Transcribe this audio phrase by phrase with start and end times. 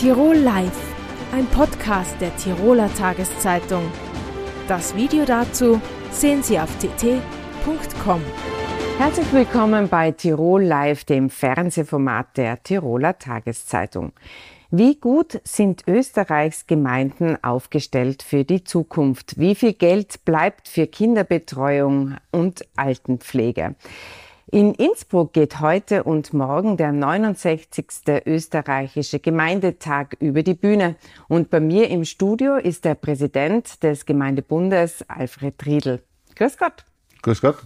[0.00, 0.94] Tirol Live,
[1.30, 3.82] ein Podcast der Tiroler Tageszeitung.
[4.66, 5.78] Das Video dazu
[6.10, 8.22] sehen Sie auf tt.com.
[8.96, 14.12] Herzlich willkommen bei Tirol Live, dem Fernsehformat der Tiroler Tageszeitung.
[14.70, 19.38] Wie gut sind Österreichs Gemeinden aufgestellt für die Zukunft?
[19.38, 23.74] Wie viel Geld bleibt für Kinderbetreuung und Altenpflege?
[24.52, 27.86] In Innsbruck geht heute und morgen der 69.
[28.26, 30.96] österreichische Gemeindetag über die Bühne.
[31.28, 36.02] Und bei mir im Studio ist der Präsident des Gemeindebundes, Alfred Riedl.
[36.34, 36.84] Grüß Gott.
[37.22, 37.58] Grüß Gott.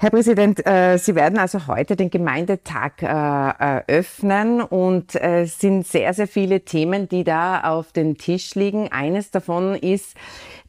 [0.00, 5.88] Herr Präsident, äh, Sie werden also heute den Gemeindetag äh, eröffnen und äh, es sind
[5.88, 8.92] sehr, sehr viele Themen, die da auf dem Tisch liegen.
[8.92, 10.14] Eines davon ist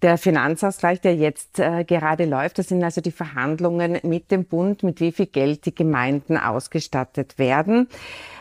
[0.02, 2.58] der Finanzausgleich, der jetzt gerade läuft.
[2.58, 7.38] Das sind also die Verhandlungen mit dem Bund, mit wie viel Geld die Gemeinden ausgestattet
[7.38, 7.88] werden.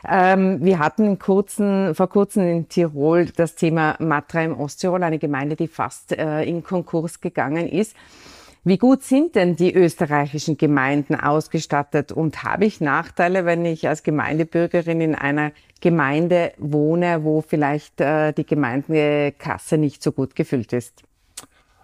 [0.09, 5.57] Ähm, wir hatten kurzen, vor kurzem in Tirol das Thema Matra im Osttirol, eine Gemeinde,
[5.57, 7.95] die fast in Konkurs gegangen ist.
[8.65, 14.03] Wie gut sind denn die österreichischen Gemeinden ausgestattet und habe ich Nachteile, wenn ich als
[14.03, 21.03] Gemeindebürgerin in einer Gemeinde wohne, wo vielleicht äh, die Gemeindekasse nicht so gut gefüllt ist?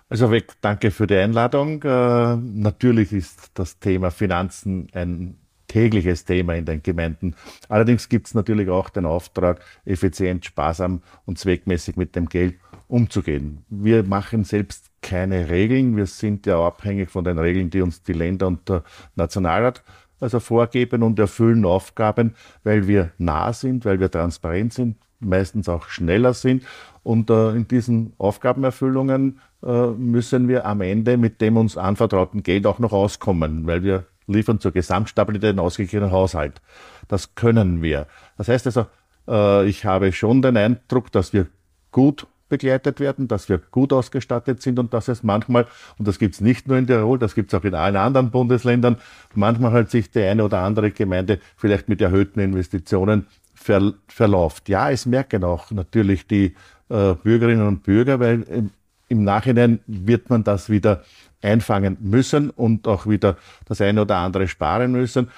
[0.08, 1.82] Also weg, danke für die Einladung.
[1.82, 5.38] Äh, natürlich ist das Thema Finanzen ein
[5.68, 7.34] tägliches Thema in den Gemeinden.
[7.68, 13.64] Allerdings gibt es natürlich auch den Auftrag, effizient, sparsam und zweckmäßig mit dem Geld umzugehen.
[13.70, 15.96] Wir machen selbst keine Regeln.
[15.96, 18.82] Wir sind ja abhängig von den Regeln, die uns die Länder und der
[19.14, 19.84] Nationalrat
[20.18, 25.88] also vorgeben und erfüllen Aufgaben, weil wir nah sind, weil wir transparent sind, meistens auch
[25.88, 26.64] schneller sind.
[27.02, 32.66] Und äh, in diesen Aufgabenerfüllungen äh, müssen wir am Ende mit dem uns anvertrauten Geld
[32.66, 36.62] auch noch auskommen, weil wir liefern zur Gesamtstabilität einen ausgeglichenen Haushalt.
[37.08, 38.06] Das können wir.
[38.38, 38.86] Das heißt also,
[39.28, 41.48] äh, ich habe schon den Eindruck, dass wir
[41.92, 45.66] gut begleitet werden, dass wir gut ausgestattet sind und dass es manchmal,
[45.98, 48.30] und das gibt es nicht nur in Tirol, das gibt es auch in allen anderen
[48.30, 48.96] Bundesländern,
[49.34, 54.68] manchmal halt sich die eine oder andere Gemeinde vielleicht mit erhöhten Investitionen ver, verläuft.
[54.68, 56.54] Ja, es merken auch natürlich die
[56.88, 58.70] äh, Bürgerinnen und Bürger, weil im,
[59.08, 61.02] im Nachhinein wird man das wieder
[61.42, 65.28] einfangen müssen und auch wieder das eine oder andere sparen müssen.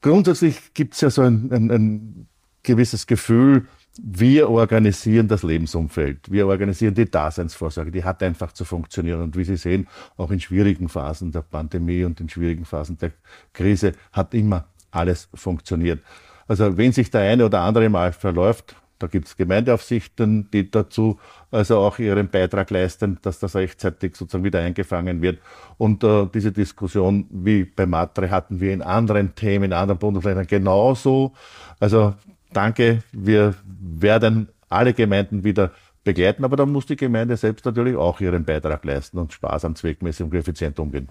[0.00, 2.26] Grundsätzlich gibt es ja so ein, ein, ein
[2.62, 3.66] gewisses Gefühl,
[4.00, 9.20] wir organisieren das Lebensumfeld, wir organisieren die Daseinsvorsorge, die hat einfach zu funktionieren.
[9.22, 13.12] Und wie Sie sehen, auch in schwierigen Phasen der Pandemie und in schwierigen Phasen der
[13.52, 16.00] Krise hat immer alles funktioniert.
[16.46, 21.20] Also wenn sich der eine oder andere mal verläuft, da gibt es Gemeindeaufsichten, die dazu
[21.50, 25.38] also auch ihren Beitrag leisten, dass das rechtzeitig sozusagen wieder eingefangen wird.
[25.76, 30.46] Und äh, diese Diskussion wie bei Matre hatten wir in anderen Themen, in anderen Bundesländern
[30.46, 31.32] genauso.
[31.78, 32.14] Also
[32.52, 35.72] danke, wir werden alle Gemeinden wieder
[36.04, 40.24] begleiten, aber da muss die Gemeinde selbst natürlich auch ihren Beitrag leisten und sparsam, zweckmäßig
[40.24, 41.08] und effizient umgehen.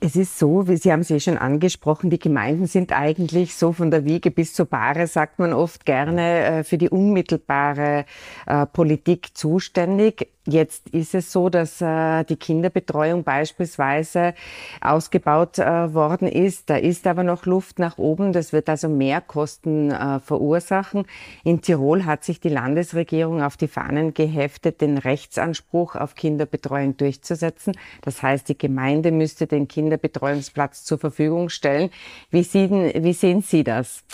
[0.00, 3.72] Es ist so, wie Sie haben es ja schon angesprochen, die Gemeinden sind eigentlich so
[3.72, 8.04] von der Wiege bis zur Bahre, sagt man oft gerne, äh, für die unmittelbare
[8.46, 10.28] äh, Politik zuständig.
[10.46, 14.34] Jetzt ist es so, dass äh, die Kinderbetreuung beispielsweise
[14.82, 16.68] ausgebaut äh, worden ist.
[16.68, 18.34] Da ist aber noch Luft nach oben.
[18.34, 21.06] Das wird also mehr Kosten äh, verursachen.
[21.44, 27.74] In Tirol hat sich die Landesregierung auf die Fahnen geheftet, den Rechtsanspruch auf Kinderbetreuung durchzusetzen.
[28.02, 31.88] Das heißt, die Gemeinde müsste den Kinderbetreuungsplatz zur Verfügung stellen.
[32.30, 34.04] Wie sehen, wie sehen Sie das?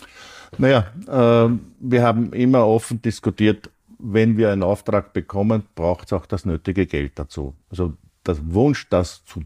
[0.59, 3.69] Naja, äh, wir haben immer offen diskutiert,
[4.03, 7.55] wenn wir einen Auftrag bekommen, braucht es auch das nötige Geld dazu.
[7.71, 7.95] Also
[8.27, 9.43] der Wunsch, das zu,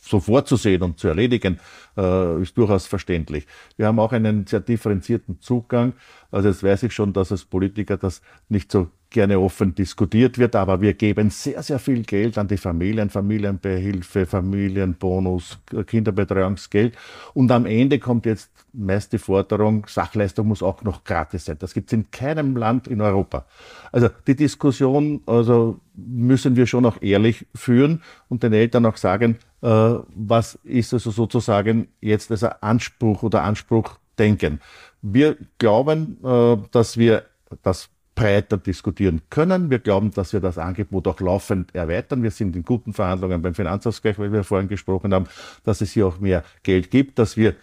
[0.00, 1.60] so vorzusehen und zu erledigen,
[1.98, 3.46] äh, ist durchaus verständlich.
[3.76, 5.94] Wir haben auch einen sehr differenzierten Zugang.
[6.30, 10.54] Also jetzt weiß ich schon, dass als Politiker das nicht so gerne offen diskutiert wird,
[10.54, 16.96] aber wir geben sehr, sehr viel Geld an die Familien, Familienbehilfe, Familienbonus, Kinderbetreuungsgeld.
[17.32, 21.56] Und am Ende kommt jetzt meist die Forderung, Sachleistung muss auch noch gratis sein.
[21.58, 23.46] Das gibt es in keinem Land in Europa.
[23.92, 29.38] Also die Diskussion also müssen wir schon auch ehrlich führen und den Eltern auch sagen,
[29.62, 34.60] äh, was ist also sozusagen jetzt als Anspruch oder Anspruch denken.
[35.02, 37.24] Wir glauben, äh, dass wir
[37.62, 39.70] das breiter diskutieren können.
[39.70, 42.22] Wir glauben, dass wir das Angebot auch laufend erweitern.
[42.24, 45.26] Wir sind in guten Verhandlungen beim Finanzausgleich, weil wir vorhin gesprochen haben,
[45.62, 47.54] dass es hier auch mehr Geld gibt, dass wir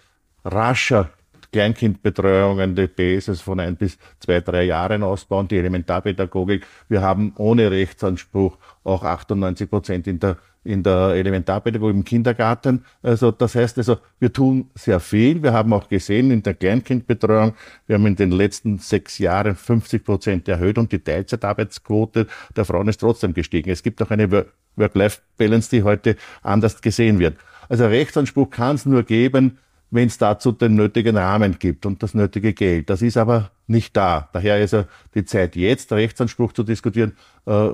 [0.45, 1.09] rascher
[1.55, 6.67] Kleinkindbetreuungen, die BSS von ein bis zwei, drei Jahren ausbauen, die Elementarpädagogik.
[6.89, 10.35] Wir haben ohne Rechtsanspruch auch 98 Prozent in der
[10.65, 12.83] in der Elementarpädagogik im Kindergarten.
[13.03, 15.43] Also das heißt also, wir tun sehr viel.
[15.43, 17.53] Wir haben auch gesehen in der Kleinkindbetreuung,
[17.85, 22.87] wir haben in den letzten sechs Jahren 50 Prozent erhöht und die Teilzeitarbeitsquote der Frauen
[22.87, 23.69] ist trotzdem gestiegen.
[23.69, 27.37] Es gibt auch eine Work-Life-Balance, die heute anders gesehen wird.
[27.69, 29.59] Also Rechtsanspruch kann es nur geben,
[29.95, 32.89] wenn es dazu den nötigen Rahmen gibt und das nötige Geld.
[32.89, 34.29] Das ist aber nicht da.
[34.33, 37.13] Daher ist ja die Zeit jetzt, Rechtsanspruch zu diskutieren,
[37.45, 37.69] äh,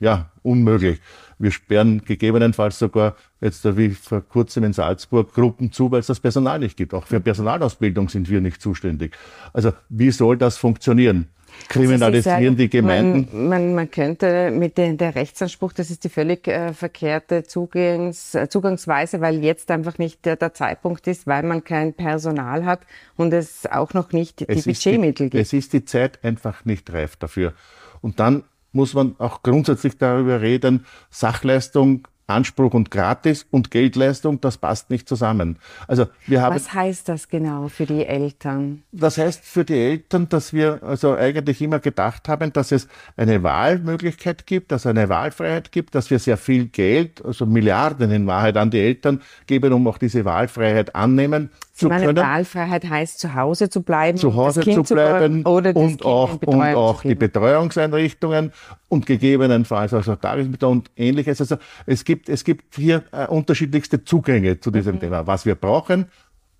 [0.00, 1.00] ja, unmöglich.
[1.38, 6.20] Wir sperren gegebenenfalls sogar jetzt wie vor kurzem in Salzburg Gruppen zu, weil es das
[6.20, 6.94] Personal nicht gibt.
[6.94, 9.16] Auch für Personalausbildung sind wir nicht zuständig.
[9.52, 11.28] Also wie soll das funktionieren?
[11.68, 13.28] Kriminalisieren ja, die Gemeinden?
[13.32, 18.34] Man, man, man könnte mit den, der Rechtsanspruch, das ist die völlig äh, verkehrte Zugangs,
[18.34, 22.80] äh, Zugangsweise, weil jetzt einfach nicht der, der, Zeitpunkt ist, weil man kein Personal hat
[23.16, 25.42] und es auch noch nicht die Budgetmittel gibt.
[25.42, 27.54] Es ist die Zeit einfach nicht reif dafür.
[28.00, 34.56] Und dann muss man auch grundsätzlich darüber reden, Sachleistung Anspruch und Gratis und Geldleistung, das
[34.56, 35.58] passt nicht zusammen.
[35.86, 36.54] Also wir haben.
[36.54, 38.82] Was heißt das genau für die Eltern?
[38.92, 43.42] Das heißt für die Eltern, dass wir also eigentlich immer gedacht haben, dass es eine
[43.42, 48.26] Wahlmöglichkeit gibt, dass es eine Wahlfreiheit gibt, dass wir sehr viel Geld, also Milliarden in
[48.26, 52.24] Wahrheit an die Eltern geben, um auch diese Wahlfreiheit annehmen zu meine, können.
[52.24, 57.02] Wahlfreiheit heißt, zu Hause zu bleiben, zu Hause zu bleiben oder und auch, und auch
[57.02, 58.52] die Betreuungseinrichtungen
[58.88, 61.40] und gegebenenfalls also Tagesbetreuung und ähnliches.
[61.40, 65.00] Also es gibt, es gibt hier äh, unterschiedlichste Zugänge zu diesem mhm.
[65.00, 65.26] Thema.
[65.26, 66.06] Was wir brauchen,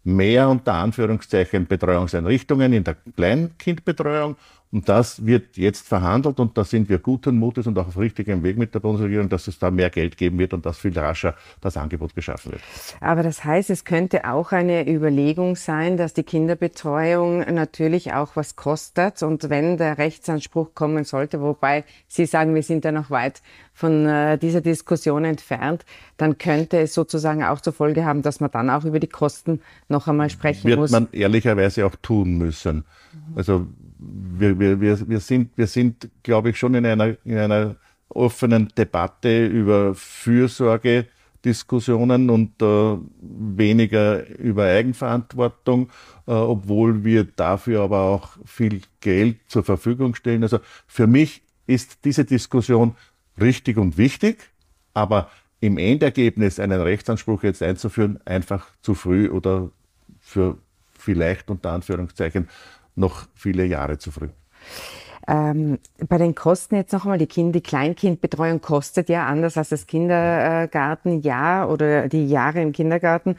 [0.05, 4.37] mehr unter Anführungszeichen Betreuungseinrichtungen in der Kleinkindbetreuung
[4.75, 8.43] und das wird jetzt verhandelt und da sind wir guten Mutes und auch auf richtigem
[8.43, 11.37] Weg mit der Bundesregierung, dass es da mehr Geld geben wird und dass viel rascher
[11.61, 12.63] das Angebot geschaffen wird.
[13.01, 18.57] Aber das heißt, es könnte auch eine Überlegung sein, dass die Kinderbetreuung natürlich auch was
[18.57, 23.43] kostet und wenn der Rechtsanspruch kommen sollte, wobei Sie sagen, wir sind ja noch weit
[23.75, 25.85] von äh, dieser Diskussion entfernt,
[26.17, 29.61] dann könnte es sozusagen auch zur Folge haben, dass man dann auch über die Kosten
[29.89, 30.91] noch einmal sprechen wird muss.
[30.91, 32.85] Wird man ehrlicherweise auch tun müssen.
[33.37, 33.69] Also
[33.99, 37.77] wir, wir, wir, wir sind, wir sind, glaube ich, schon in einer, in einer
[38.09, 45.91] offenen Debatte über Fürsorgediskussionen und äh, weniger über Eigenverantwortung,
[46.27, 50.43] äh, obwohl wir dafür aber auch viel Geld zur Verfügung stellen.
[50.43, 52.97] Also für mich ist diese Diskussion
[53.41, 54.51] richtig und wichtig,
[54.93, 55.31] aber
[55.61, 59.71] im Endergebnis einen Rechtsanspruch jetzt einzuführen, einfach zu früh oder
[60.21, 60.59] für
[60.93, 62.49] vielleicht unter Anführungszeichen
[62.95, 64.29] noch viele Jahre zu früh.
[65.27, 69.71] Ähm, bei den Kosten jetzt noch einmal, die, kind, die Kleinkindbetreuung kostet ja anders als
[69.71, 73.37] das Kindergartenjahr oder die Jahre im Kindergarten.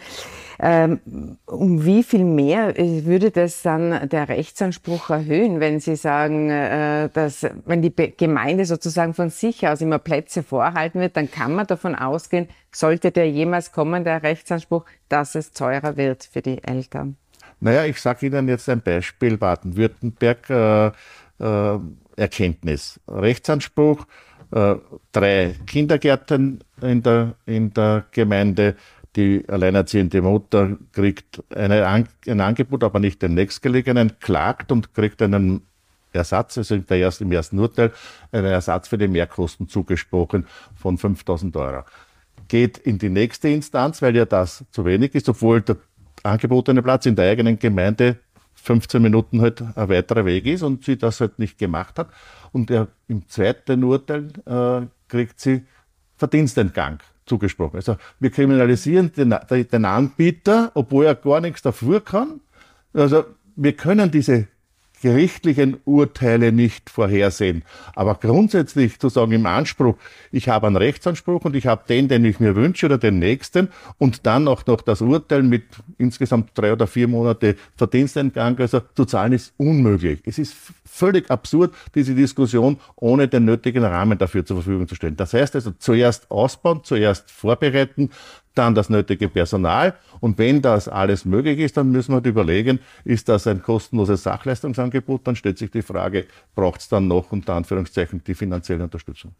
[0.57, 7.09] Ähm, um wie viel mehr würde das dann der Rechtsanspruch erhöhen, wenn Sie sagen, äh,
[7.09, 11.67] dass wenn die Gemeinde sozusagen von sich aus immer Plätze vorhalten wird, dann kann man
[11.67, 17.17] davon ausgehen, sollte der jemals kommen, der Rechtsanspruch, dass es teurer wird für die Eltern.
[17.59, 20.49] Naja, ich sage Ihnen jetzt ein Beispiel Baden-Württemberg.
[20.49, 20.91] Äh,
[21.39, 21.79] äh,
[22.15, 22.99] Erkenntnis.
[23.07, 24.05] Rechtsanspruch,
[24.51, 24.75] äh,
[25.11, 28.75] drei Kindergärten in der, in der Gemeinde.
[29.15, 35.61] Die alleinerziehende Mutter kriegt eine, ein Angebot, aber nicht den nächstgelegenen, klagt und kriegt einen
[36.11, 37.91] Ersatz, also der erst, im ersten Urteil,
[38.31, 41.83] einen Ersatz für die Mehrkosten zugesprochen von 5000 Euro.
[42.49, 45.77] Geht in die nächste Instanz, weil ja das zu wenig ist, obwohl der
[46.25, 48.17] angebotene Platz in der eigenen Gemeinde
[48.55, 52.09] 15 Minuten halt ein weiterer Weg ist und sie das halt nicht gemacht hat.
[52.51, 55.63] Und er, im zweiten Urteil äh, kriegt sie
[56.17, 57.77] Verdienstentgang zugesprochen.
[57.77, 62.39] Also wir kriminalisieren den, den Anbieter, obwohl er gar nichts dafür kann.
[62.93, 64.47] Also wir können diese
[65.05, 67.63] gerichtlichen Urteile nicht vorhersehen.
[67.93, 69.97] Aber grundsätzlich zu sagen im Anspruch,
[70.31, 73.69] ich habe einen Rechtsanspruch und ich habe den, den ich mir wünsche oder den nächsten
[73.99, 75.61] und dann auch noch das Urteil mit
[75.99, 80.21] insgesamt drei oder vier Monate Verdienstentgang also zu zahlen, ist unmöglich.
[80.25, 85.17] Es ist völlig absurd, diese Diskussion ohne den nötigen Rahmen dafür zur Verfügung zu stellen.
[85.17, 88.09] Das heißt also zuerst ausbauen, zuerst vorbereiten,
[88.55, 89.95] dann das nötige Personal.
[90.19, 94.23] Und wenn das alles möglich ist, dann müssen wir halt überlegen, ist das ein kostenloses
[94.23, 95.27] Sachleistungsangebot?
[95.27, 99.31] Dann stellt sich die Frage, braucht es dann noch unter Anführungszeichen die finanzielle Unterstützung?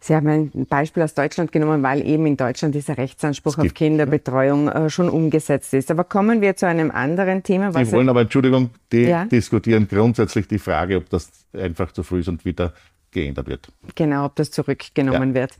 [0.00, 4.68] Sie haben ein Beispiel aus Deutschland genommen, weil eben in Deutschland dieser Rechtsanspruch auf Kinderbetreuung
[4.68, 5.90] äh, schon umgesetzt ist.
[5.90, 7.72] Aber kommen wir zu einem anderen Thema.
[7.72, 9.24] Was die wollen aber, Entschuldigung, die ja?
[9.24, 12.74] diskutieren grundsätzlich die Frage, ob das einfach zu früh ist und wieder
[13.14, 13.68] geändert wird.
[13.94, 15.34] Genau, ob das zurückgenommen ja.
[15.34, 15.52] wird.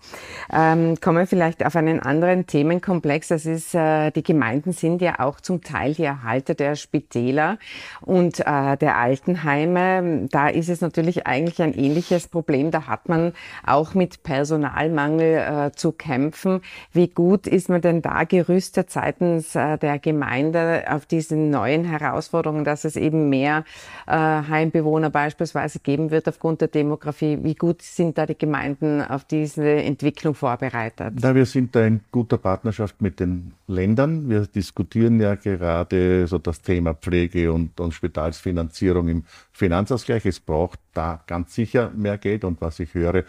[0.53, 3.29] Ähm, kommen wir vielleicht auf einen anderen Themenkomplex.
[3.29, 7.59] Das ist, äh, die Gemeinden sind ja auch zum Teil die Erhalter der Spitäler
[8.03, 10.27] und äh, der Altenheime.
[10.31, 12.71] Da ist es natürlich eigentlich ein ähnliches Problem.
[12.71, 13.33] Da hat man
[13.65, 16.61] auch mit Personalmangel äh, zu kämpfen.
[16.93, 22.65] Wie gut ist man denn da gerüstet seitens äh, der Gemeinde auf diese neuen Herausforderungen,
[22.65, 23.65] dass es eben mehr
[24.07, 27.44] äh, Heimbewohner beispielsweise geben wird aufgrund der Demografie?
[27.45, 31.13] Wie gut sind da die Gemeinden auf diese Entwicklung vorbereitet?
[31.21, 34.31] Na, wir sind da in guter Partnerschaft mit den Ländern.
[34.31, 40.25] Wir diskutieren ja gerade so das Thema Pflege und, und Spitalsfinanzierung im Finanzausgleich.
[40.25, 43.25] Es braucht da ganz sicher mehr Geld und was ich höre,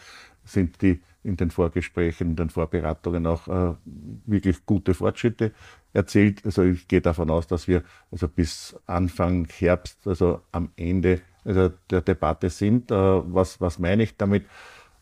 [0.45, 3.75] sind die in den Vorgesprächen, in den Vorberatungen auch äh,
[4.25, 5.51] wirklich gute Fortschritte
[5.91, 6.45] erzielt.
[6.45, 11.71] Also ich gehe davon aus, dass wir also bis Anfang Herbst, also am Ende also
[11.89, 12.91] der Debatte sind.
[12.91, 14.43] Äh, was, was meine ich damit?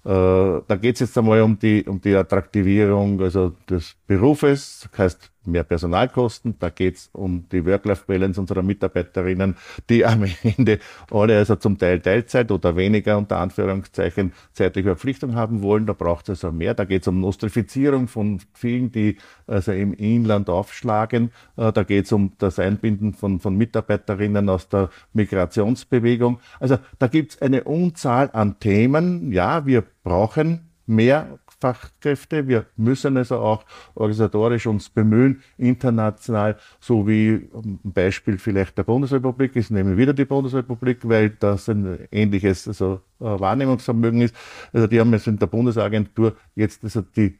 [0.06, 5.00] Äh, da geht es jetzt einmal um die, um die Attraktivierung also des Berufes, das
[5.00, 6.56] heißt mehr Personalkosten.
[6.60, 9.56] Da geht es um die Work-Life-Balance unserer Mitarbeiterinnen,
[9.90, 10.80] die am Ende
[11.12, 15.86] alle also zum Teil Teilzeit oder weniger unter Anführungszeichen zeitliche Verpflichtung haben wollen.
[15.86, 16.74] Da braucht es also mehr.
[16.74, 21.32] Da geht es um Nostrifizierung von vielen, die also im Inland aufschlagen.
[21.58, 26.40] Äh, da geht es um das Einbinden von, von Mitarbeiterinnen aus der Migrationsbewegung.
[26.60, 29.32] Also da gibt es eine Unzahl an Themen.
[29.32, 32.46] Ja, wir brauchen mehr Fachkräfte.
[32.50, 33.64] Wir müssen also auch
[33.96, 40.14] organisatorisch uns bemühen, international, so wie ein Beispiel vielleicht der Bundesrepublik ist, nehmen wir wieder
[40.14, 44.36] die Bundesrepublik, weil das ein ähnliches also, äh, Wahrnehmungsvermögen ist.
[44.74, 47.40] Also die haben jetzt in der Bundesagentur jetzt also die,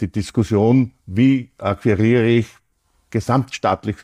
[0.00, 2.46] die Diskussion, wie akquiriere ich
[3.10, 3.96] gesamtstaatlich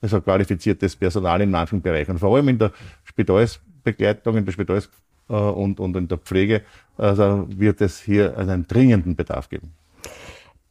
[0.00, 2.72] also qualifiziertes Personal in manchen Bereichen, vor allem in der
[3.04, 4.90] Spitalsbegleitung, in der Spitals äh,
[5.28, 6.62] und, und in der Pflege,
[6.96, 9.72] also wird es hier einen dringenden Bedarf geben.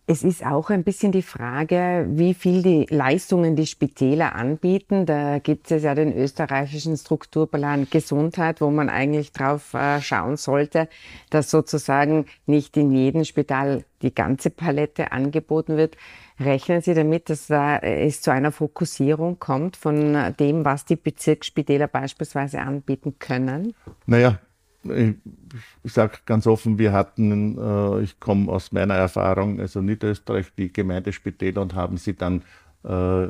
[0.10, 5.06] Es ist auch ein bisschen die Frage, wie viel die Leistungen die Spitäler anbieten.
[5.06, 10.88] Da gibt es ja den österreichischen Strukturplan Gesundheit, wo man eigentlich drauf äh, schauen sollte,
[11.30, 15.98] dass sozusagen nicht in jedem Spital die ganze Palette angeboten wird.
[16.40, 22.62] Rechnen Sie damit, dass es zu einer Fokussierung kommt von dem, was die Bezirksspitäler beispielsweise
[22.62, 23.74] anbieten können?
[24.06, 24.40] Naja,
[24.84, 30.72] ich, sage ganz offen, wir hatten, äh, ich komme aus meiner Erfahrung, also Niederösterreich, die
[30.72, 32.44] Gemeindespitäler und haben sie dann
[32.84, 33.28] äh,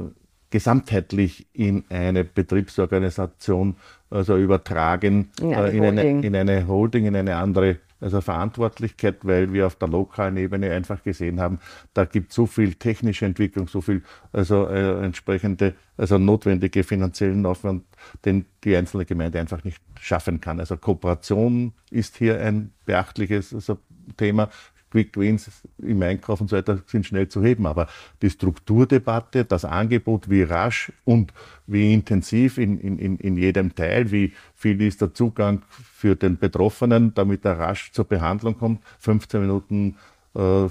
[0.49, 3.75] gesamtheitlich in eine Betriebsorganisation
[4.09, 9.25] also übertragen, in eine, äh, in, eine, in eine Holding, in eine andere also Verantwortlichkeit,
[9.25, 11.59] weil wir auf der lokalen Ebene einfach gesehen haben,
[11.93, 17.83] da gibt so viel technische Entwicklung, so viel also äh, entsprechende, also notwendige finanziellen Aufwand,
[18.25, 20.59] den die einzelne Gemeinde einfach nicht schaffen kann.
[20.59, 23.79] Also Kooperation ist hier ein beachtliches also
[24.15, 24.49] Thema.
[24.91, 27.65] Quick Wins im Einkauf und so weiter sind schnell zu heben.
[27.65, 27.87] Aber
[28.21, 31.33] die Strukturdebatte, das Angebot, wie rasch und
[31.65, 37.13] wie intensiv in, in, in jedem Teil, wie viel ist der Zugang für den Betroffenen,
[37.13, 39.95] damit er rasch zur Behandlung kommt, 15 Minuten,
[40.35, 40.67] äh,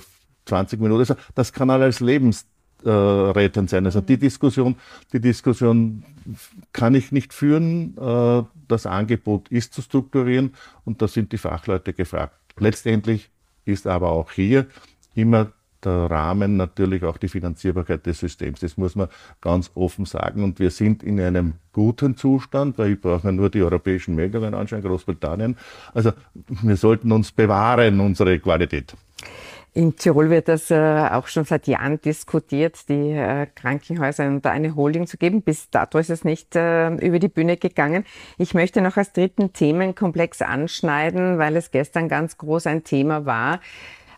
[0.46, 3.84] 20 Minuten, also das kann alles lebensrettend sein.
[3.84, 4.76] Also die Diskussion,
[5.12, 6.04] die Diskussion
[6.72, 7.96] kann ich nicht führen.
[7.98, 10.54] Äh, das Angebot ist zu strukturieren
[10.84, 12.34] und da sind die Fachleute gefragt.
[12.58, 13.30] Letztendlich
[13.66, 14.66] ist aber auch hier
[15.14, 15.52] immer
[15.84, 18.60] der Rahmen natürlich auch die Finanzierbarkeit des Systems.
[18.60, 19.08] Das muss man
[19.40, 20.42] ganz offen sagen.
[20.42, 24.82] Und wir sind in einem guten Zustand, weil ich brauche nur die europäischen Meldungen anschauen,
[24.82, 25.56] Großbritannien.
[25.94, 26.12] Also
[26.62, 28.94] wir sollten uns bewahren, unsere Qualität.
[29.76, 30.74] In Tirol wird das äh,
[31.12, 35.42] auch schon seit Jahren diskutiert, die äh, Krankenhäuser unter eine Holding zu geben.
[35.42, 38.06] Bis dato ist es nicht äh, über die Bühne gegangen.
[38.38, 43.60] Ich möchte noch als dritten Themenkomplex anschneiden, weil es gestern ganz groß ein Thema war.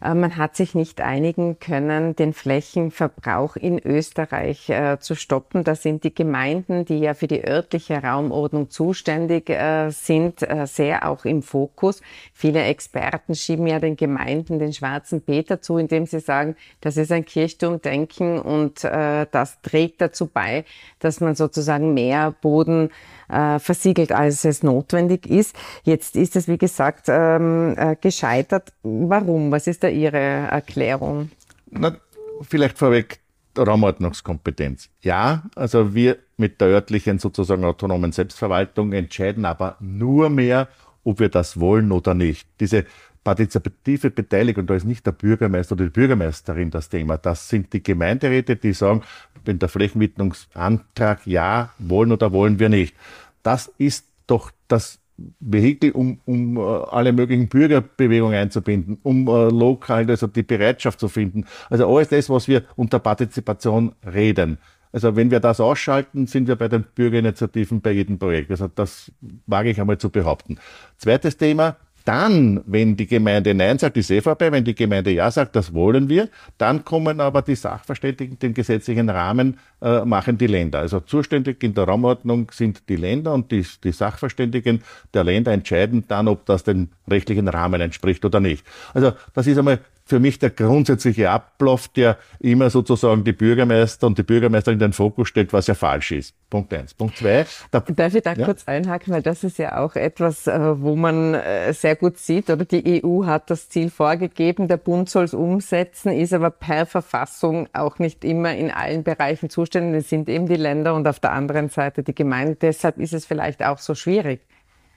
[0.02, 5.64] Äh, man hat sich nicht einigen können, den Flächenverbrauch in Österreich äh, zu stoppen.
[5.64, 11.25] Da sind die Gemeinden, die ja für die örtliche Raumordnung zuständig äh, sind, sehr auch
[11.25, 12.00] im Fokus.
[12.33, 17.12] Viele Experten schieben ja den Gemeinden den schwarzen Peter zu, indem sie sagen, das ist
[17.12, 20.64] ein Kirchturmdenken und das trägt dazu bei,
[20.99, 22.90] dass man sozusagen mehr Boden
[23.28, 25.55] versiegelt, als es notwendig ist.
[25.85, 28.73] Jetzt ist es, wie gesagt, ähm, äh, gescheitert.
[28.83, 29.50] Warum?
[29.50, 30.18] Was ist da Ihre
[30.50, 31.30] Erklärung?
[31.71, 31.97] Na,
[32.42, 33.21] vielleicht vorweg
[33.57, 34.88] Raumordnungskompetenz.
[35.02, 40.68] Ja, also wir mit der örtlichen sozusagen autonomen Selbstverwaltung entscheiden aber nur mehr,
[41.02, 42.47] ob wir das wollen oder nicht.
[42.61, 42.85] Diese
[43.25, 47.18] partizipative Beteiligung, da ist nicht der Bürgermeister oder die Bürgermeisterin das Thema.
[47.18, 49.02] Das sind die Gemeinderäte, die sagen,
[49.45, 52.95] wenn der Flächenwidmungsantrag ja, wollen oder wollen wir nicht.
[53.42, 55.00] Das ist doch das
[55.41, 61.09] Vehikel, um, um äh, alle möglichen Bürgerbewegungen einzubinden, um äh, lokal also die Bereitschaft zu
[61.09, 61.45] finden.
[61.71, 64.59] Also alles das, was wir unter Partizipation reden.
[64.93, 68.51] Also wenn wir das ausschalten, sind wir bei den Bürgerinitiativen bei jedem Projekt.
[68.51, 69.13] Also das
[69.47, 70.59] wage ich einmal zu behaupten.
[70.97, 71.77] Zweites Thema,
[72.09, 74.50] dann, wenn die Gemeinde Nein sagt, ist eh vorbei.
[74.50, 79.11] Wenn die Gemeinde Ja sagt, das wollen wir, dann kommen aber die Sachverständigen, den gesetzlichen
[79.11, 80.79] Rahmen äh, machen die Länder.
[80.79, 86.05] Also zuständig in der Raumordnung sind die Länder und die, die Sachverständigen der Länder entscheiden
[86.09, 88.65] dann, ob das den rechtlichen Rahmen entspricht oder nicht.
[88.95, 94.17] Also das ist einmal für mich der grundsätzliche Ablauf, der immer sozusagen die Bürgermeister und
[94.17, 96.35] die Bürgermeisterin in den Fokus stellt, was ja falsch ist.
[96.49, 96.95] Punkt eins.
[96.95, 97.45] Punkt zwei.
[97.71, 98.45] Darf ich da ja?
[98.47, 102.49] kurz einhaken, weil das ist ja auch etwas, äh, wo man äh, sehr gut sieht,
[102.49, 106.87] oder die EU hat das Ziel vorgegeben, der Bund soll es umsetzen, ist aber per
[106.87, 110.05] Verfassung auch nicht immer in allen Bereichen zuständig.
[110.05, 112.57] Es sind eben die Länder und auf der anderen Seite die Gemeinden.
[112.62, 114.41] Deshalb ist es vielleicht auch so schwierig.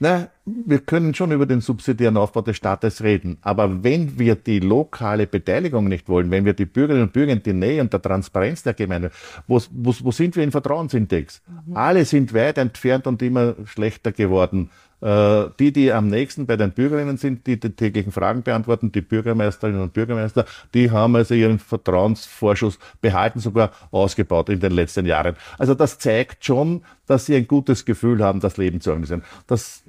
[0.04, 3.38] Na, wir können schon über den subsidiären Aufbau des Staates reden.
[3.42, 7.44] Aber wenn wir die lokale Beteiligung nicht wollen, wenn wir die Bürgerinnen und Bürger in
[7.44, 9.12] die Nähe und der Transparenz der Gemeinde,
[9.48, 11.44] wo, wo, wo sind wir in Vertrauensindex?
[11.68, 11.78] Mhm.
[11.78, 14.72] Alle sind weit entfernt und immer schlechter geworden.
[15.02, 19.02] Äh, die, die am nächsten bei den Bürgerinnen sind, die die täglichen Fragen beantworten, die
[19.02, 25.36] Bürgermeisterinnen und Bürgermeister, die haben also ihren Vertrauensvorschuss behalten, sogar ausgebaut in den letzten Jahren.
[25.58, 29.24] Also das zeigt schon, dass sie ein gutes Gefühl haben, das Leben zu organisieren.
[29.48, 29.84] Das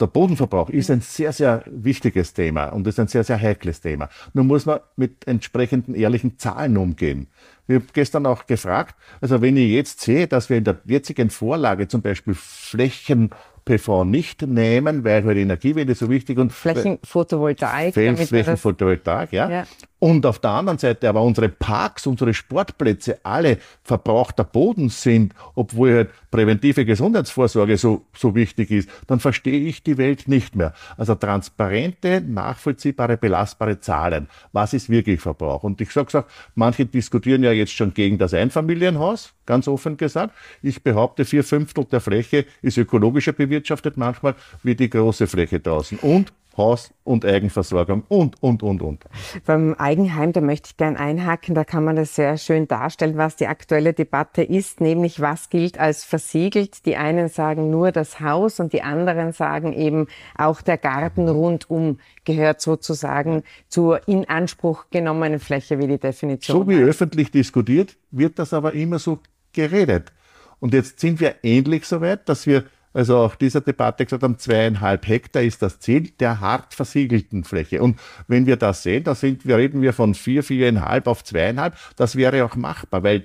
[0.00, 4.08] der Bodenverbrauch ist ein sehr, sehr wichtiges Thema und ist ein sehr, sehr heikles Thema.
[4.32, 7.28] Nun muss man mit entsprechenden ehrlichen Zahlen umgehen.
[7.66, 11.30] Wir haben gestern auch gefragt, also wenn ich jetzt sehe, dass wir in der jetzigen
[11.30, 13.30] Vorlage zum Beispiel Flächen
[13.64, 17.94] PV nicht nehmen, weil halt Energiewende so wichtig und Flächenphotovoltaik.
[17.94, 19.50] Flächenphotovoltaik, ja.
[19.50, 19.64] ja.
[20.02, 25.94] Und auf der anderen Seite aber unsere Parks, unsere Sportplätze alle verbrauchter Boden sind, obwohl
[25.94, 30.74] halt präventive Gesundheitsvorsorge so, so wichtig ist, dann verstehe ich die Welt nicht mehr.
[30.96, 34.26] Also transparente, nachvollziehbare, belastbare Zahlen.
[34.50, 35.62] Was ist wirklich Verbrauch?
[35.62, 36.24] Und ich sage auch,
[36.56, 40.34] manche diskutieren ja jetzt schon gegen das Einfamilienhaus, ganz offen gesagt.
[40.62, 46.00] Ich behaupte, vier Fünftel der Fläche ist ökologischer bewirtschaftet manchmal wie die große Fläche draußen.
[46.00, 49.04] Und Haus- und Eigenversorgung und, und, und, und.
[49.46, 53.36] Beim Eigenheim, da möchte ich gern einhaken, da kann man das sehr schön darstellen, was
[53.36, 56.86] die aktuelle Debatte ist, nämlich was gilt als versiegelt.
[56.86, 61.98] Die einen sagen nur das Haus und die anderen sagen eben auch der Garten rundum
[62.24, 66.58] gehört sozusagen zur in Anspruch genommenen Fläche, wie die Definition.
[66.58, 66.88] So wie heißt.
[66.88, 69.18] öffentlich diskutiert, wird das aber immer so
[69.52, 70.12] geredet.
[70.60, 74.38] Und jetzt sind wir endlich so weit, dass wir also auch dieser Debatte gesagt haben,
[74.38, 77.82] zweieinhalb Hektar ist das Ziel der hart versiegelten Fläche.
[77.82, 81.76] Und wenn wir das sehen, da sind, wir reden wir von vier, viereinhalb auf zweieinhalb,
[81.96, 83.24] das wäre auch machbar, weil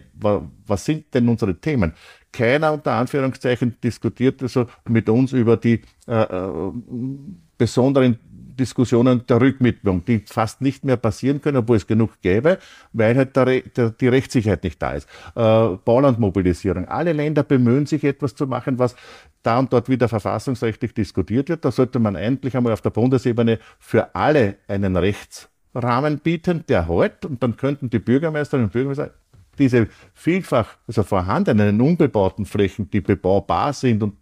[0.66, 1.94] was sind denn unsere Themen?
[2.32, 6.72] Keiner unter Anführungszeichen diskutiert also mit uns über die äh, äh
[7.58, 8.20] besonderen
[8.58, 12.58] Diskussionen der Rückmittlung, die fast nicht mehr passieren können, obwohl es genug gäbe,
[12.94, 15.08] weil halt der, der, die Rechtssicherheit nicht da ist.
[15.36, 16.86] Äh, Baulandmobilisierung.
[16.88, 18.96] Alle Länder bemühen sich etwas zu machen, was
[19.44, 21.64] da und dort wieder verfassungsrechtlich diskutiert wird.
[21.64, 27.26] Da sollte man endlich einmal auf der Bundesebene für alle einen Rechtsrahmen bieten, der halt,
[27.26, 29.14] und dann könnten die Bürgermeisterinnen und Bürgermeister
[29.58, 34.16] diese vielfach also vorhandenen unbebauten Flächen, die bebaubar sind und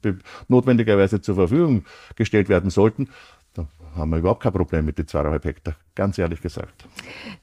[0.48, 3.10] notwendigerweise zur Verfügung gestellt werden sollten,
[3.96, 6.86] haben wir überhaupt kein Problem mit den zweieinhalb Hektar, ganz ehrlich gesagt.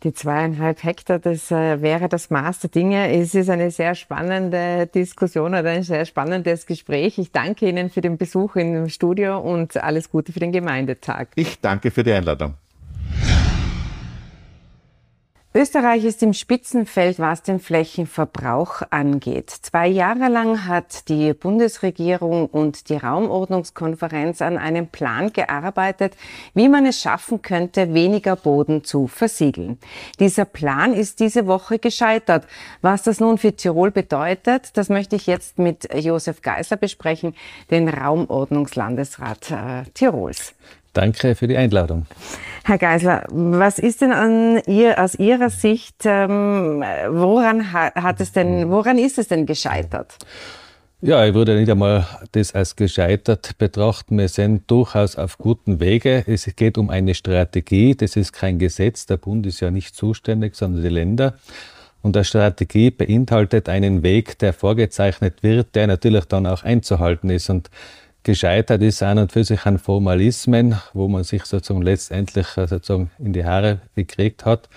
[0.02, 3.12] Die zweieinhalb Hektar, das äh, wäre das Maß der Dinge.
[3.12, 7.18] Es ist eine sehr spannende Diskussion oder ein sehr spannendes Gespräch.
[7.18, 11.28] Ich danke Ihnen für den Besuch im Studio und alles Gute für den Gemeindetag.
[11.34, 12.54] Ich danke für die Einladung.
[15.54, 19.50] Österreich ist im Spitzenfeld, was den Flächenverbrauch angeht.
[19.50, 26.16] Zwei Jahre lang hat die Bundesregierung und die Raumordnungskonferenz an einem Plan gearbeitet,
[26.54, 29.78] wie man es schaffen könnte, weniger Boden zu versiegeln.
[30.18, 32.46] Dieser Plan ist diese Woche gescheitert.
[32.80, 37.34] Was das nun für Tirol bedeutet, das möchte ich jetzt mit Josef Geisler besprechen,
[37.70, 40.54] den Raumordnungslandesrat äh, Tirols.
[40.92, 42.06] Danke für die Einladung.
[42.64, 48.70] Herr Geisler, was ist denn an ihr, aus Ihrer Sicht, ähm, woran hat es denn,
[48.70, 50.16] woran ist es denn gescheitert?
[51.04, 54.18] Ja, ich würde nicht einmal das als gescheitert betrachten.
[54.18, 56.22] Wir sind durchaus auf gutem Wege.
[56.28, 57.96] Es geht um eine Strategie.
[57.96, 59.06] Das ist kein Gesetz.
[59.06, 61.34] Der Bund ist ja nicht zuständig, sondern die Länder.
[62.02, 67.50] Und eine Strategie beinhaltet einen Weg, der vorgezeichnet wird, der natürlich dann auch einzuhalten ist.
[67.50, 67.68] Und
[68.22, 73.10] gescheitert ist an und für sich an Formalismen, wo man sich sozusagen letztendlich äh, sozusagen
[73.18, 74.68] in die Haare gekriegt hat.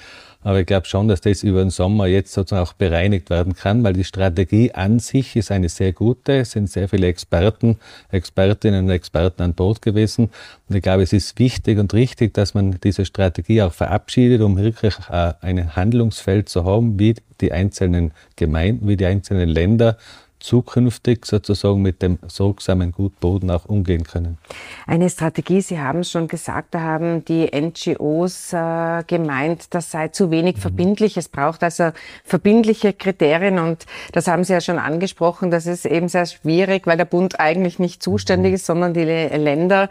[0.45, 3.83] Aber ich glaube schon, dass das über den Sommer jetzt sozusagen auch bereinigt werden kann,
[3.83, 6.33] weil die Strategie an sich ist eine sehr gute.
[6.33, 7.79] Es sind sehr viele Experten,
[8.11, 10.29] Expertinnen und Experten an Bord gewesen.
[10.69, 14.55] Und ich glaube, es ist wichtig und richtig, dass man diese Strategie auch verabschiedet, um
[14.55, 19.97] wirklich äh, ein Handlungsfeld zu haben, wie die einzelnen Gemeinden, wie die einzelnen Länder
[20.45, 24.37] zukünftig sozusagen mit dem sorgsamen Gutboden auch umgehen können.
[24.85, 30.09] Eine Strategie, Sie haben es schon gesagt, da haben die NGOs äh, gemeint, das sei
[30.09, 30.61] zu wenig mhm.
[30.61, 31.17] verbindlich.
[31.17, 31.89] Es braucht also
[32.23, 35.49] verbindliche Kriterien und das haben Sie ja schon angesprochen.
[35.49, 38.55] Das ist eben sehr schwierig, weil der Bund eigentlich nicht zuständig mhm.
[38.55, 39.89] ist, sondern die Länder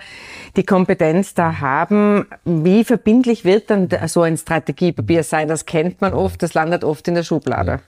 [0.57, 2.27] die Kompetenz da haben.
[2.45, 5.49] Wie verbindlich wird dann so ein Strategiepapier sein?
[5.49, 7.73] Das kennt man oft, das landet oft in der Schublade.
[7.73, 7.81] Ja.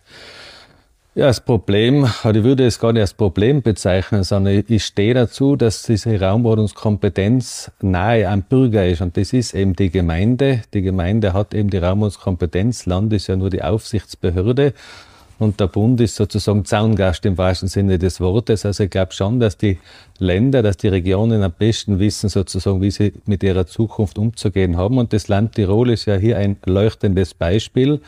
[1.19, 5.57] Ja, das Problem, ich würde es gar nicht als Problem bezeichnen, sondern ich stehe dazu,
[5.57, 9.01] dass diese Raumordnungskompetenz nahe am Bürger ist.
[9.01, 10.61] Und das ist eben die Gemeinde.
[10.75, 12.85] Die Gemeinde hat eben die Raumordnungskompetenz.
[12.85, 14.75] Land ist ja nur die Aufsichtsbehörde.
[15.39, 18.67] Und der Bund ist sozusagen Zaungast im wahrsten Sinne des Wortes.
[18.67, 19.79] Also ich glaube schon, dass die
[20.19, 24.99] Länder, dass die Regionen am besten wissen, sozusagen, wie sie mit ihrer Zukunft umzugehen haben.
[24.99, 28.03] Und das Land Tirol ist ja hier ein leuchtendes Beispiel.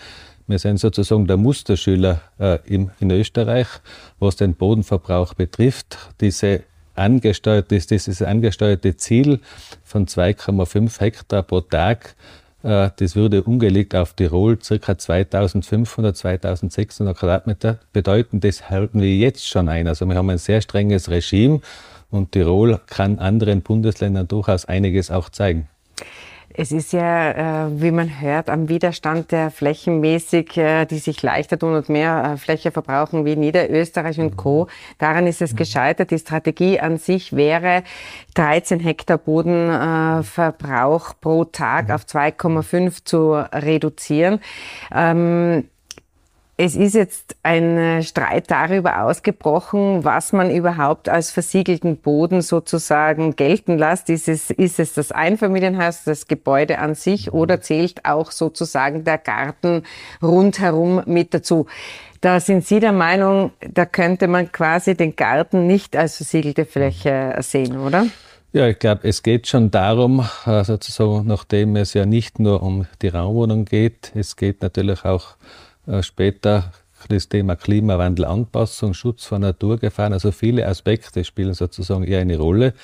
[0.49, 3.67] Wir sind sozusagen der Musterschüler äh, im, in Österreich,
[4.19, 5.99] was den Bodenverbrauch betrifft.
[6.23, 6.63] Diese
[6.95, 9.41] angesteuerte, dieses angesteuerte Ziel
[9.85, 12.17] von 2,5 Hektar pro Tag,
[12.63, 18.41] äh, das würde umgelegt auf Tirol circa 2500, 2600 Quadratmeter bedeuten.
[18.41, 19.87] Das halten wir jetzt schon ein.
[19.87, 21.61] Also wir haben ein sehr strenges Regime
[22.11, 25.69] und Tirol kann anderen Bundesländern durchaus einiges auch zeigen.
[26.61, 31.57] Es ist ja, äh, wie man hört, am Widerstand der flächenmäßig, äh, die sich leichter
[31.57, 34.67] tun und mehr äh, Fläche verbrauchen wie Niederösterreich und Co.
[34.99, 36.11] Daran ist es gescheitert.
[36.11, 37.85] Die Strategie an sich wäre
[38.35, 44.41] 13 Hektar Bodenverbrauch pro Tag auf 2,5 zu reduzieren.
[46.61, 53.79] Es ist jetzt ein Streit darüber ausgebrochen, was man überhaupt als versiegelten Boden sozusagen gelten
[53.79, 54.11] lässt.
[54.11, 59.19] Ist es, ist es das Einfamilienhaus, das Gebäude an sich oder zählt auch sozusagen der
[59.19, 59.85] Garten
[60.21, 61.67] rundherum mit dazu?
[62.23, 67.37] Da sind Sie der Meinung, da könnte man quasi den Garten nicht als versiegelte Fläche
[67.39, 68.07] sehen, oder?
[68.53, 72.87] Ja, ich glaube, es geht schon darum, äh, sozusagen, nachdem es ja nicht nur um
[73.01, 75.68] die Raumwohnung geht, es geht natürlich auch äh,
[76.03, 76.73] später
[77.09, 82.75] das Thema Klimawandel, Anpassung, Schutz von Naturgefahren, also viele Aspekte spielen sozusagen eher eine Rolle.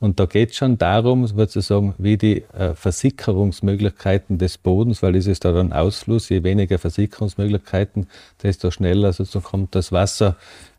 [0.00, 5.26] Und da geht es schon darum, sozusagen, wie die äh, Versickerungsmöglichkeiten des Bodens, weil das
[5.26, 8.06] ist da dann Ausfluss, je weniger Versickerungsmöglichkeiten,
[8.42, 10.36] desto schneller sozusagen kommt das Wasser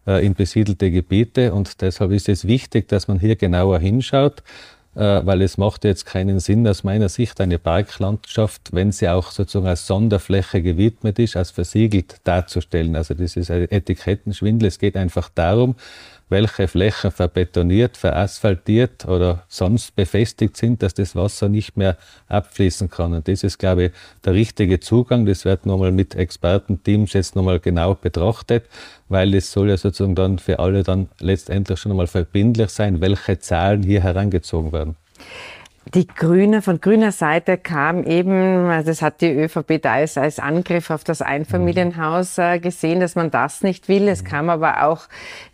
[0.08, 1.54] äh, in besiedelte Gebiete.
[1.54, 4.44] Und deshalb ist es wichtig, dass man hier genauer hinschaut.
[4.94, 9.32] Äh, weil es macht jetzt keinen Sinn aus meiner Sicht eine Parklandschaft, wenn sie auch
[9.32, 12.98] sozusagen als Sonderfläche gewidmet ist, als versiegelt darzustellen.
[12.98, 14.68] Also das ist ein Etikettenschwindel.
[14.68, 15.76] Es geht einfach darum,
[16.32, 21.98] welche Flächen verbetoniert, verasphaltiert oder sonst befestigt sind, dass das Wasser nicht mehr
[22.30, 23.13] abfließen kann.
[23.13, 23.91] Und das ist, glaube ich,
[24.24, 25.26] der richtige Zugang.
[25.26, 28.65] Das wird nochmal mit Expertenteams jetzt nochmal genau betrachtet,
[29.10, 33.38] weil es soll ja sozusagen dann für alle dann letztendlich schon einmal verbindlich sein, welche
[33.39, 34.96] Zahlen hier herangezogen werden.
[35.96, 40.38] Die Grüne, von grüner Seite kam eben, also das hat die ÖVP da als, als
[40.38, 44.08] Angriff auf das Einfamilienhaus äh, gesehen, dass man das nicht will.
[44.08, 45.08] Es kam aber auch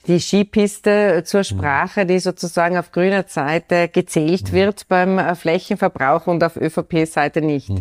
[0.06, 6.44] die Skipiste zur Sprache, die sozusagen auf grüner Seite gezählt wird beim äh, Flächenverbrauch und
[6.44, 7.72] auf ÖVP-Seite nicht.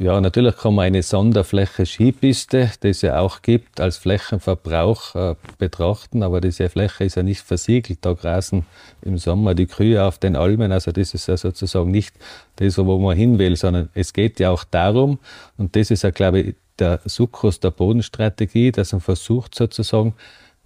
[0.00, 5.34] Ja, natürlich kann man eine Sonderfläche Skipiste, die es ja auch gibt, als Flächenverbrauch äh,
[5.58, 7.98] betrachten, aber diese Fläche ist ja nicht versiegelt.
[8.00, 8.64] Da grasen
[9.02, 12.14] im Sommer die Kühe auf den Almen, also das ist ja sozusagen nicht
[12.56, 15.18] das, wo man hin will, sondern es geht ja auch darum,
[15.58, 20.14] und das ist ja, glaube ich, der Sukkus der Bodenstrategie, dass man versucht sozusagen,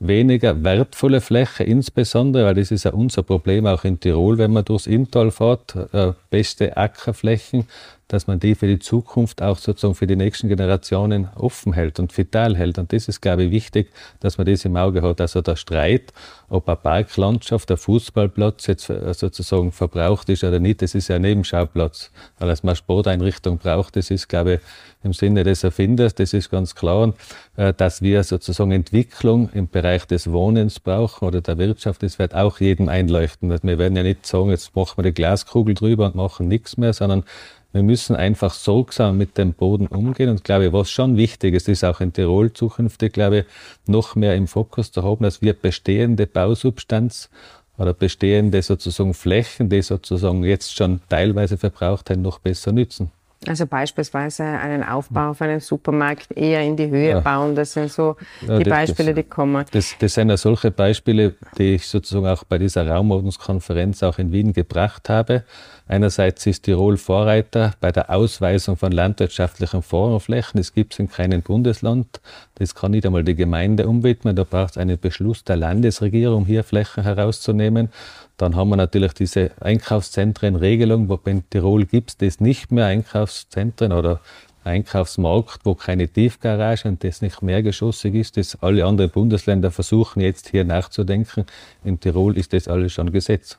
[0.01, 4.65] weniger wertvolle Fläche, insbesondere, weil das ist ja unser Problem auch in Tirol, wenn man
[4.65, 7.67] durchs Inntal fährt, äh, beste Ackerflächen,
[8.09, 12.17] dass man die für die Zukunft auch sozusagen für die nächsten Generationen offen hält und
[12.17, 12.79] vital hält.
[12.79, 13.91] Und das ist, glaube ich, wichtig,
[14.21, 15.21] dass man das im Auge hat.
[15.21, 16.13] Also der Streit,
[16.49, 21.23] ob eine Parklandschaft, der Fußballplatz jetzt sozusagen verbraucht ist oder nicht, das ist ja ein
[21.23, 22.11] Nebenschauplatz.
[22.39, 24.61] Weil es man Sporteinrichtung braucht, das ist, glaube ich,
[25.05, 27.13] im Sinne des Erfinders, das ist ganz klar,
[27.57, 32.35] äh, dass wir sozusagen Entwicklung im Bereich des Wohnens brauchen oder der Wirtschaft, das wird
[32.35, 33.51] auch jedem einleuchten.
[33.51, 36.93] Wir werden ja nicht sagen, jetzt machen wir die Glaskugel drüber und machen nichts mehr,
[36.93, 37.25] sondern
[37.75, 41.85] wir müssen einfach sorgsam mit dem Boden umgehen und glaube, was schon wichtig ist, ist
[41.85, 43.47] auch in Tirol zukünftig, glaube
[43.87, 47.31] noch mehr im Fokus zu haben, dass wir bestehende Bausubstanz
[47.77, 53.11] oder bestehende sozusagen Flächen, die sozusagen jetzt schon teilweise verbraucht haben, noch besser nützen.
[53.47, 57.21] Also beispielsweise einen Aufbau auf einen Supermarkt eher in die Höhe ja.
[57.21, 59.65] bauen, das sind so ja, die das, Beispiele, die kommen.
[59.73, 64.33] Das, das sind ja solche Beispiele, die ich sozusagen auch bei dieser Raumordnungskonferenz auch in
[64.33, 65.45] Wien gebracht habe.
[65.87, 70.57] Einerseits ist Tirol Vorreiter bei der Ausweisung von landwirtschaftlichen Vorflächen.
[70.57, 72.21] Das gibt es in keinem Bundesland.
[72.55, 74.35] Das kann nicht einmal die Gemeinde umwidmen.
[74.35, 77.91] Da braucht es einen Beschluss der Landesregierung, hier Flächen herauszunehmen.
[78.37, 83.93] Dann haben wir natürlich diese Einkaufszentrenregelung, wo in Tirol gibt es das nicht mehr, Einkaufszentren
[83.93, 84.21] oder
[84.65, 88.37] Einkaufsmarkt, wo keine Tiefgarage und das nicht mehrgeschossig ist.
[88.39, 91.45] Das alle anderen Bundesländer versuchen jetzt hier nachzudenken.
[91.85, 93.59] In Tirol ist das alles schon Gesetz.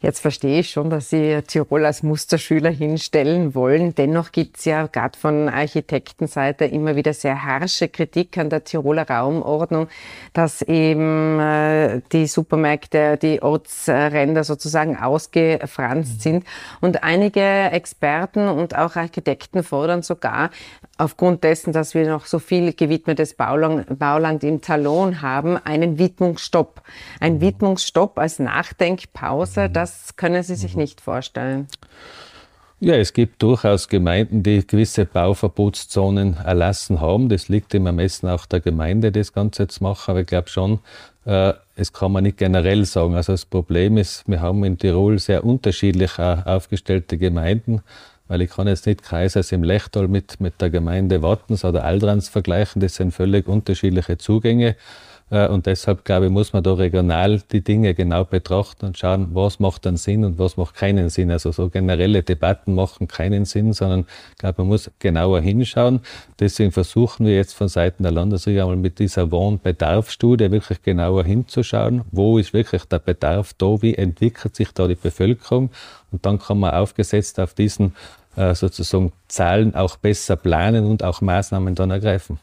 [0.00, 3.94] Jetzt verstehe ich schon, dass Sie Tirol als Musterschüler hinstellen wollen.
[3.94, 9.08] Dennoch gibt es ja gerade von Architektenseite immer wieder sehr harsche Kritik an der Tiroler
[9.08, 9.88] Raumordnung,
[10.34, 16.44] dass eben äh, die Supermärkte, die Ortsränder sozusagen ausgefranst sind.
[16.82, 20.50] Und einige Experten und auch Architekten fordern sogar,
[20.98, 26.82] aufgrund dessen, dass wir noch so viel gewidmetes Bauland, Bauland im Talon haben, einen Widmungsstopp.
[27.18, 31.68] Ein Widmungsstopp als Nachdenkpause, das können Sie sich nicht vorstellen.
[32.78, 37.30] Ja, es gibt durchaus Gemeinden, die gewisse Bauverbotszonen erlassen haben.
[37.30, 40.10] Das liegt im Ermessen auch der Gemeinde, das Ganze zu machen.
[40.10, 40.80] Aber ich glaube schon,
[41.24, 43.14] äh, es kann man nicht generell sagen.
[43.14, 47.82] Also das Problem ist, wir haben in Tirol sehr unterschiedlich aufgestellte Gemeinden
[48.28, 52.28] weil ich kann jetzt nicht Kaisers im Lechtal mit, mit der Gemeinde Wattens oder Aldrans
[52.28, 52.80] vergleichen.
[52.80, 54.76] Das sind völlig unterschiedliche Zugänge.
[55.30, 59.28] Äh, und deshalb, glaube ich, muss man da regional die Dinge genau betrachten und schauen,
[59.32, 61.30] was macht dann Sinn und was macht keinen Sinn.
[61.30, 66.00] Also so generelle Debatten machen keinen Sinn, sondern ich glaube, man muss genauer hinschauen.
[66.38, 72.02] Deswegen versuchen wir jetzt von Seiten der Landesregierung einmal mit dieser Wohnbedarfsstudie wirklich genauer hinzuschauen,
[72.12, 75.70] wo ist wirklich der Bedarf da, wie entwickelt sich da die Bevölkerung.
[76.12, 77.94] Und dann kann man aufgesetzt auf diesen
[78.36, 82.38] sozusagen Zahlen auch besser planen und auch Maßnahmen dann ergreifen.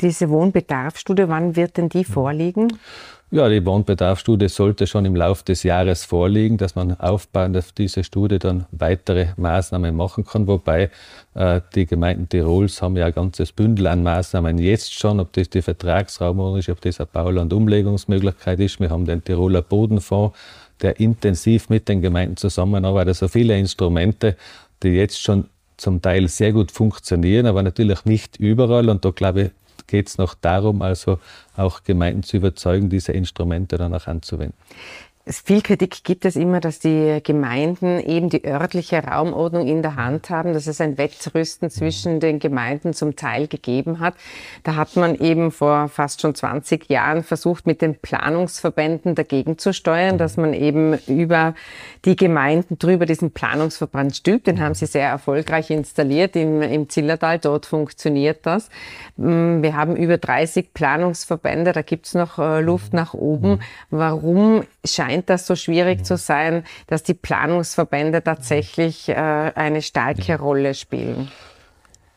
[0.00, 2.72] Diese Wohnbedarfsstudie, wann wird denn die vorliegen?
[3.32, 8.02] Ja, die Wohnbedarfsstudie sollte schon im Laufe des Jahres vorliegen, dass man aufbauend auf diese
[8.02, 10.48] Studie dann weitere Maßnahmen machen kann.
[10.48, 10.90] Wobei
[11.34, 15.48] äh, die Gemeinden Tirols haben ja ein ganzes Bündel an Maßnahmen jetzt schon, ob das
[15.48, 18.80] die Vertragsraumordnung ist, ob das eine Baulandumlegungsmöglichkeit ist.
[18.80, 20.36] Wir haben den Tiroler Bodenfonds,
[20.82, 23.10] der intensiv mit den Gemeinden zusammenarbeitet.
[23.10, 24.36] Also viele Instrumente,
[24.82, 28.88] die jetzt schon zum Teil sehr gut funktionieren, aber natürlich nicht überall.
[28.88, 29.50] Und da glaube ich,
[29.86, 31.18] geht es noch darum, also
[31.56, 34.56] auch Gemeinden zu überzeugen, diese Instrumente dann auch anzuwenden.
[35.32, 40.28] Viel Kritik gibt es immer, dass die Gemeinden eben die örtliche Raumordnung in der Hand
[40.28, 44.14] haben, dass es ein Wettrüsten zwischen den Gemeinden zum Teil gegeben hat.
[44.64, 49.72] Da hat man eben vor fast schon 20 Jahren versucht, mit den Planungsverbänden dagegen zu
[49.72, 51.54] steuern, dass man eben über
[52.04, 54.48] die Gemeinden drüber diesen Planungsverband stülpt.
[54.48, 57.38] Den haben sie sehr erfolgreich installiert im, im Zillertal.
[57.38, 58.68] Dort funktioniert das.
[59.16, 63.60] Mm, wir haben über 30 Planungsverbände, da gibt es noch äh, Luft nach oben.
[63.90, 70.74] Warum scheint das so schwierig zu sein, dass die Planungsverbände tatsächlich äh, eine starke Rolle
[70.74, 71.30] spielen.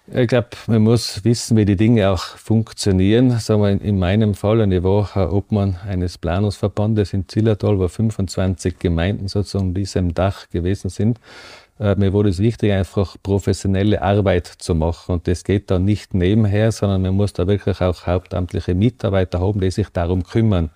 [0.08, 3.40] Ich glaube, man muss wissen, wie die Dinge auch funktionieren.
[3.40, 9.30] Sagen wir in meinem Fall, eine Woche Obmann eines Planungsverbandes in Zillertal, wo 25 Gemeinden
[9.30, 11.20] sozusagen in diesem Dach gewesen sind.
[11.80, 15.14] Äh, mir wurde es wichtig, einfach professionelle Arbeit zu machen.
[15.14, 19.62] Und das geht dann nicht nebenher, sondern man muss da wirklich auch hauptamtliche Mitarbeiter haben,
[19.62, 20.70] die sich darum kümmern.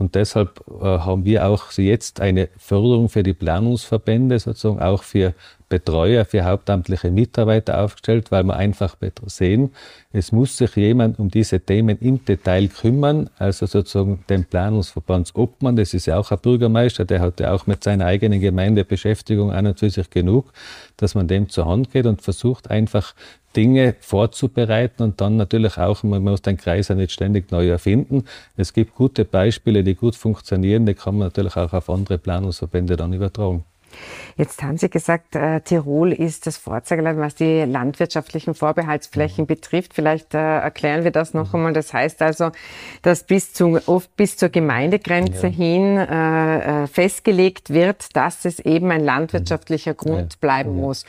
[0.00, 5.34] Und deshalb äh, haben wir auch jetzt eine Förderung für die Planungsverbände, sozusagen auch für
[5.70, 9.70] Betreuer, für hauptamtliche Mitarbeiter aufgestellt, weil wir einfach sehen,
[10.12, 15.94] es muss sich jemand um diese Themen im Detail kümmern, also sozusagen den Planungsverbandsobmann, das
[15.94, 19.78] ist ja auch ein Bürgermeister, der hat ja auch mit seiner eigenen Gemeindebeschäftigung an und
[19.78, 20.52] für sich genug,
[20.96, 23.14] dass man dem zur Hand geht und versucht einfach
[23.56, 28.24] Dinge vorzubereiten und dann natürlich auch, man muss den Kreis ja nicht ständig neu erfinden.
[28.56, 32.96] Es gibt gute Beispiele, die gut funktionieren, die kann man natürlich auch auf andere Planungsverbände
[32.96, 33.64] dann übertragen.
[34.36, 39.48] Jetzt haben Sie gesagt, äh, Tirol ist das Vorzeigeland, was die landwirtschaftlichen Vorbehaltsflächen mhm.
[39.48, 39.94] betrifft.
[39.94, 41.56] Vielleicht äh, erklären wir das noch mhm.
[41.56, 41.72] einmal.
[41.72, 42.50] Das heißt also,
[43.02, 45.52] dass bis, zu, oft bis zur Gemeindegrenze ja.
[45.52, 50.38] hin äh, äh festgelegt wird, dass es eben ein landwirtschaftlicher Grund ja.
[50.40, 50.82] bleiben ja.
[50.82, 51.04] muss.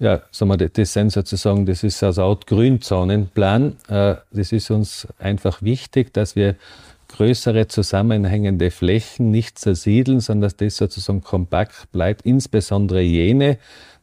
[0.00, 3.76] Ja, sagen wir, das sind sozusagen, das ist also Art Grünzonenplan.
[3.88, 6.56] Äh, das ist uns einfach wichtig, dass wir
[7.20, 13.58] größere zusammenhängende Flächen nicht zersiedeln, sondern dass das sozusagen kompakt bleibt, insbesondere jene,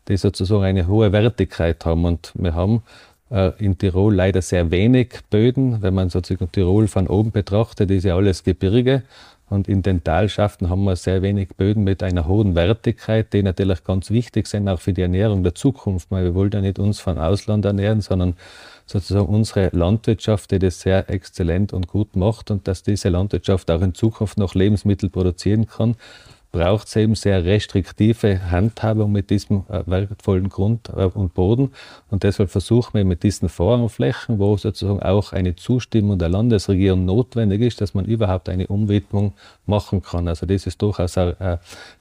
[0.08, 2.06] die sozusagen eine hohe Wertigkeit haben.
[2.06, 2.84] Und wir haben
[3.32, 5.82] äh, in Tirol leider sehr wenig Böden.
[5.82, 9.02] Wenn man sozusagen Tirol von oben betrachtet, ist ja alles Gebirge.
[9.50, 13.84] Und in den Talschaften haben wir sehr wenig Böden mit einer hohen Wertigkeit, die natürlich
[13.86, 16.12] ganz wichtig sind, auch für die Ernährung der Zukunft.
[16.12, 18.36] Weil wir wollen ja nicht uns von Ausland ernähren, sondern
[18.86, 23.82] sozusagen unsere Landwirtschaft, die das sehr exzellent und gut macht und dass diese Landwirtschaft auch
[23.82, 25.96] in Zukunft noch Lebensmittel produzieren kann
[26.58, 31.72] braucht es eben sehr restriktive Handhabung mit diesem äh, wertvollen Grund äh, und Boden.
[32.10, 37.62] Und deshalb versuchen wir mit diesen Vorrangflächen, wo sozusagen auch eine Zustimmung der Landesregierung notwendig
[37.62, 39.34] ist, dass man überhaupt eine Umwidmung
[39.68, 40.28] machen kann.
[40.28, 41.58] Also das ist durchaus eine, äh,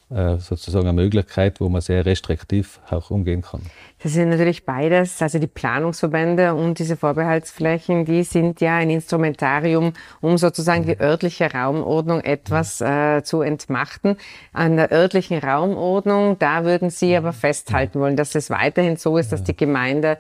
[0.09, 3.63] sozusagen eine Möglichkeit, wo man sehr restriktiv auch umgehen kann.
[4.03, 9.95] Das sind natürlich beides, also die Planungsverbände und diese Vorbehaltsflächen, die sind ja ein Instrumentarium,
[10.21, 14.17] um sozusagen die örtliche Raumordnung etwas äh, zu entmachten.
[14.53, 19.33] An der örtlichen Raumordnung, da würden Sie aber festhalten wollen, dass es weiterhin so ist,
[19.33, 20.19] dass die Gemeinde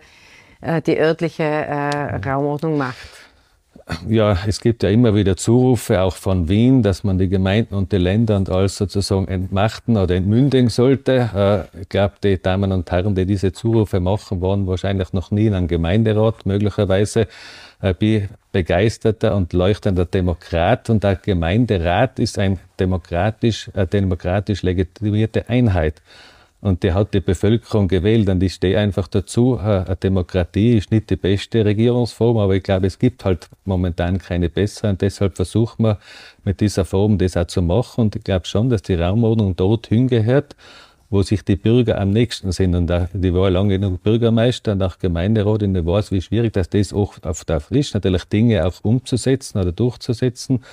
[0.62, 3.26] äh, die örtliche äh, Raumordnung macht
[4.09, 7.92] ja, es gibt ja immer wieder Zurufe, auch von Wien, dass man die Gemeinden und
[7.92, 11.68] die Länder und alles sozusagen entmachten oder entmündigen sollte.
[11.72, 15.46] Äh, ich glaube, die Damen und Herren, die diese Zurufe machen, waren wahrscheinlich noch nie
[15.46, 17.29] in einem Gemeinderat, möglicherweise.
[17.83, 25.49] Ich bin begeisterter und leuchtender Demokrat und der Gemeinderat ist ein demokratisch, eine demokratisch legitimierte
[25.49, 26.01] Einheit.
[26.66, 29.57] Und die hat die Bevölkerung gewählt und ich stehe einfach dazu.
[29.57, 34.48] Eine Demokratie ist nicht die beste Regierungsform, aber ich glaube, es gibt halt momentan keine
[34.48, 36.00] bessere und deshalb versuchen wir
[36.42, 39.87] mit dieser Form das auch zu machen und ich glaube schon, dass die Raumordnung dort
[39.87, 40.57] hingehört,
[41.09, 42.74] wo sich die Bürger am nächsten sind.
[42.74, 46.66] Und die war lange genug Bürgermeister und auch Gemeinderat und ich weiß, wie schwierig das
[46.72, 50.64] ist, auch auf der ist, natürlich Dinge auch umzusetzen oder durchzusetzen.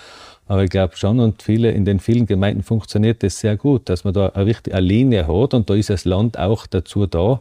[0.48, 4.04] Aber ich glaube schon, und viele, in den vielen Gemeinden funktioniert das sehr gut, dass
[4.04, 7.40] man da eine, richtige, Linie hat und da ist das Land auch dazu da.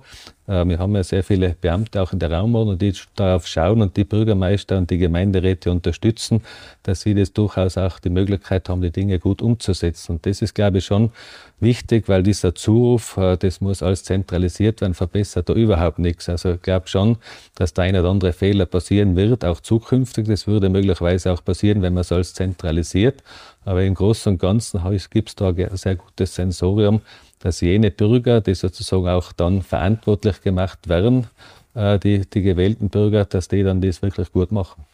[0.52, 3.96] Äh, wir haben ja sehr viele Beamte auch in der Raumordnung, die darauf schauen und
[3.96, 6.42] die Bürgermeister und die Gemeinderäte unterstützen,
[6.82, 10.12] dass sie das durchaus auch die Möglichkeit haben, die Dinge gut umzusetzen.
[10.12, 11.10] Und das ist, glaube ich, schon
[11.60, 16.28] wichtig, weil dieser Zuruf, äh, das muss alles zentralisiert werden, verbessert da überhaupt nichts.
[16.28, 17.16] Also ich glaube schon,
[17.54, 20.26] dass der eine oder andere Fehler passieren wird, auch zukünftig.
[20.26, 23.22] Das würde möglicherweise auch passieren, wenn man es alles zentralisiert.
[23.64, 27.00] Aber im Großen und Ganzen gibt es da ein sehr gutes Sensorium,
[27.42, 31.26] dass jene Bürger, die sozusagen auch dann verantwortlich gemacht werden,
[31.74, 34.84] äh, die, die gewählten Bürger, dass die dann das wirklich gut machen.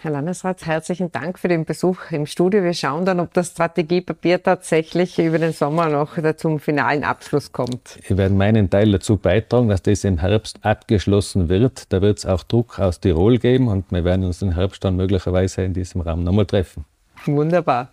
[0.00, 2.62] Herr Landesrat, herzlichen Dank für den Besuch im Studio.
[2.62, 7.98] Wir schauen dann, ob das Strategiepapier tatsächlich über den Sommer noch zum finalen Abschluss kommt.
[8.06, 11.92] Wir werden meinen Teil dazu beitragen, dass das im Herbst abgeschlossen wird.
[11.92, 14.94] Da wird es auch Druck aus Tirol geben und wir werden uns im Herbst dann
[14.94, 16.84] möglicherweise in diesem Raum nochmal treffen.
[17.26, 17.90] Wunderbar.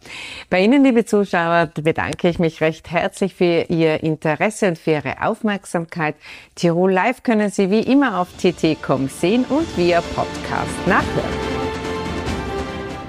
[0.50, 5.22] Bei Ihnen, liebe Zuschauer, bedanke ich mich recht herzlich für Ihr Interesse und für Ihre
[5.22, 6.16] Aufmerksamkeit.
[6.56, 11.56] Tirol Live können Sie wie immer auf tt.com sehen und via Podcast nachhören.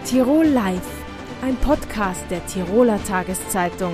[0.04, 0.88] Tirol Live,
[1.42, 3.92] ein Podcast der Tiroler Tageszeitung.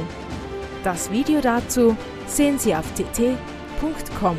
[0.85, 4.37] Das Video dazu sehen Sie auf tt.com.